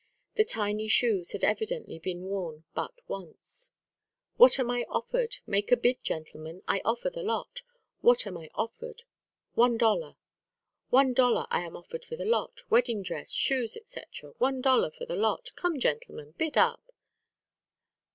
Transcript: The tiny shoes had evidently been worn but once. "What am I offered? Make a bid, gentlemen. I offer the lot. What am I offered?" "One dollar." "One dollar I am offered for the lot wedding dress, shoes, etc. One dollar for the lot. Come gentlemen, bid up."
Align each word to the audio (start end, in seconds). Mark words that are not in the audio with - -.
The 0.33 0.43
tiny 0.43 0.87
shoes 0.87 1.31
had 1.33 1.43
evidently 1.43 1.99
been 1.99 2.23
worn 2.23 2.63
but 2.73 3.01
once. 3.07 3.71
"What 4.35 4.57
am 4.59 4.71
I 4.71 4.83
offered? 4.89 5.35
Make 5.45 5.71
a 5.71 5.77
bid, 5.77 6.01
gentlemen. 6.03 6.63
I 6.67 6.81
offer 6.83 7.11
the 7.11 7.21
lot. 7.21 7.61
What 7.99 8.25
am 8.25 8.35
I 8.35 8.49
offered?" 8.55 9.03
"One 9.53 9.77
dollar." 9.77 10.15
"One 10.89 11.13
dollar 11.13 11.45
I 11.51 11.61
am 11.67 11.77
offered 11.77 12.03
for 12.03 12.15
the 12.15 12.25
lot 12.25 12.63
wedding 12.67 13.03
dress, 13.03 13.29
shoes, 13.29 13.75
etc. 13.77 14.33
One 14.39 14.59
dollar 14.59 14.89
for 14.89 15.05
the 15.05 15.15
lot. 15.15 15.51
Come 15.55 15.77
gentlemen, 15.77 16.33
bid 16.35 16.57
up." 16.57 16.81